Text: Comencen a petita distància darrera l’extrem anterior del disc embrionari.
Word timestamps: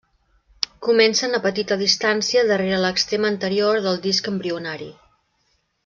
Comencen 0.87 1.35
a 1.37 1.41
petita 1.43 1.77
distància 1.83 2.43
darrera 2.53 2.81
l’extrem 2.85 3.29
anterior 3.31 3.83
del 3.89 4.01
disc 4.09 4.31
embrionari. 4.35 4.91